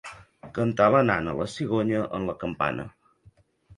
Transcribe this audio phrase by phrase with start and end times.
[0.55, 2.87] Cantar la nana a la cigonya en la campana.